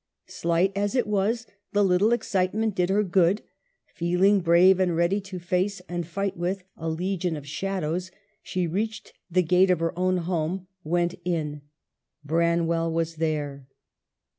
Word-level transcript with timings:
Slight 0.25 0.71
as 0.75 0.95
it 0.95 1.05
was, 1.05 1.45
the 1.73 1.83
little 1.83 2.11
ex 2.11 2.27
citement 2.27 2.73
did 2.73 2.89
her 2.89 3.03
good; 3.03 3.43
feeling 3.93 4.39
brave 4.39 4.79
and 4.79 4.95
ready 4.95 5.21
to 5.21 5.37
face 5.37 5.79
and 5.87 6.07
fight 6.07 6.35
with 6.35 6.63
a 6.75 6.89
legion 6.89 7.37
of 7.37 7.47
shadows, 7.47 8.09
she 8.41 8.65
reached 8.65 9.13
the 9.29 9.43
gate 9.43 9.69
of 9.69 9.79
her 9.79 9.93
own 9.95 10.17
home, 10.17 10.65
went 10.83 11.13
in. 11.23 11.61
Branwell 12.25 12.91
was 12.91 13.17
there. 13.17 13.67